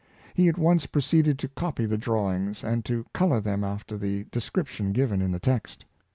[0.33, 4.93] He at once proceeded to cop}^ the drawings, and to color them after the description
[4.93, 5.85] given in the text.